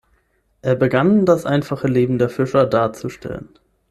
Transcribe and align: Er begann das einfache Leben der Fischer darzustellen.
Er 0.63 0.73
begann 0.73 1.27
das 1.27 1.45
einfache 1.45 1.87
Leben 1.87 2.17
der 2.17 2.29
Fischer 2.29 2.65
darzustellen. 2.65 3.49